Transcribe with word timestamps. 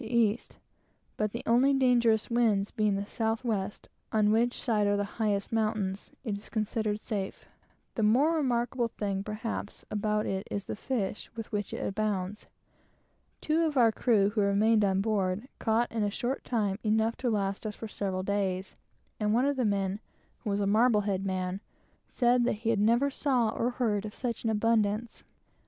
to 0.01 0.07
E., 0.11 0.35
but 1.15 1.31
the 1.31 1.43
only 1.45 1.75
dangerous 1.75 2.27
winds 2.31 2.71
being 2.71 2.95
the 2.95 3.05
south 3.05 3.43
west, 3.43 3.87
on 4.11 4.31
which 4.31 4.59
side 4.59 4.87
are 4.87 4.97
the 4.97 5.03
highest 5.03 5.51
mountains, 5.51 6.11
it 6.23 6.35
is 6.35 6.49
considered 6.49 6.97
very 6.97 6.97
safe. 6.97 7.45
The 7.93 8.01
most 8.01 8.33
remarkable 8.33 8.87
thing 8.87 9.23
perhaps 9.23 9.85
about 9.91 10.25
it 10.25 10.47
is 10.49 10.63
the 10.65 10.75
fish 10.75 11.29
with 11.35 11.51
which 11.51 11.71
it 11.71 11.85
abounds. 11.85 12.47
Two 13.41 13.61
of 13.63 13.77
our 13.77 13.91
crew, 13.91 14.31
who 14.31 14.41
remained 14.41 14.83
on 14.83 15.01
board, 15.01 15.47
caught 15.59 15.91
in 15.91 16.01
a 16.03 16.09
few 16.09 16.35
minutes 16.51 16.79
enough 16.83 17.15
to 17.17 17.29
last 17.29 17.67
us 17.67 17.75
for 17.75 17.87
several 17.87 18.23
days, 18.23 18.75
and 19.19 19.35
one 19.35 19.45
of 19.45 19.55
the 19.55 19.65
men, 19.65 19.99
who 20.39 20.49
was 20.49 20.61
a 20.61 20.65
Marblehead 20.65 21.23
man, 21.27 21.61
said 22.09 22.43
that 22.45 22.53
he 22.65 22.75
never 22.75 23.11
saw 23.11 23.49
or 23.49 23.69
heard 23.69 24.05
of 24.05 24.15
such 24.15 24.45
an 24.45 24.49
abundance. 24.49 25.23